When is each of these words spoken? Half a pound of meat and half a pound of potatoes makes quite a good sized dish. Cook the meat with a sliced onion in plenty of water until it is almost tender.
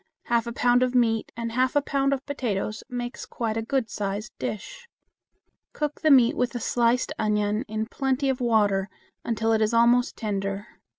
Half 0.23 0.47
a 0.47 0.51
pound 0.51 0.81
of 0.81 0.95
meat 0.95 1.31
and 1.37 1.51
half 1.51 1.75
a 1.75 1.81
pound 1.83 2.11
of 2.11 2.25
potatoes 2.25 2.83
makes 2.89 3.27
quite 3.27 3.55
a 3.55 3.61
good 3.61 3.87
sized 3.87 4.31
dish. 4.39 4.87
Cook 5.73 6.01
the 6.01 6.09
meat 6.09 6.35
with 6.35 6.55
a 6.55 6.59
sliced 6.59 7.11
onion 7.19 7.61
in 7.67 7.85
plenty 7.85 8.27
of 8.27 8.41
water 8.41 8.89
until 9.23 9.53
it 9.53 9.61
is 9.61 9.75
almost 9.75 10.17
tender. 10.17 10.65